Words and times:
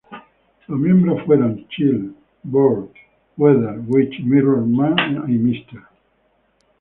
Los 0.67 0.79
miembros 0.79 1.21
fueron: 1.27 1.67
Chill, 1.67 2.15
Burn, 2.41 2.89
Weather 3.37 3.81
Witch, 3.87 4.19
Mirror-Man, 4.25 4.97
and 4.97 5.27
Mr. 5.29 5.83